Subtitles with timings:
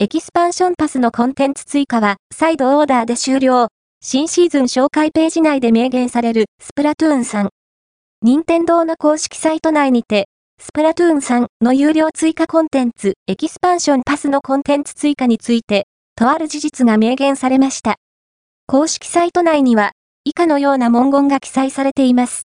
[0.00, 3.66] エキスパンションパスのコンテンツ追加はサイド・オーダーで終了。
[4.00, 7.48] 新シーズン紹介ページ内で明言されるスプラトゥーン3。
[8.22, 10.28] 任天堂の公式サイト内にて、
[10.60, 17.96] スプラトゥーン3の有料追加コンテンツ、エキスパンションパスのコンテンツ追加について、とある事実が明言されました。
[18.68, 19.90] 公式サイト内には、
[20.22, 22.36] 以下のような文言が記載されています。